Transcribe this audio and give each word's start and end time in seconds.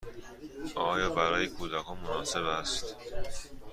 آیا 0.75 1.09
برای 1.09 1.47
کودکان 1.47 1.97
مناسب 1.99 2.43
است؟ 2.43 2.95